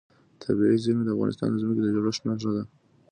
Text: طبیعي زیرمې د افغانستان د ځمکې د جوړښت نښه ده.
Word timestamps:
طبیعي 0.43 0.77
زیرمې 0.83 1.03
د 1.05 1.09
افغانستان 1.15 1.47
د 1.51 1.55
ځمکې 1.61 1.81
د 1.83 1.87
جوړښت 1.95 2.21
نښه 2.27 2.51
ده. 2.55 2.63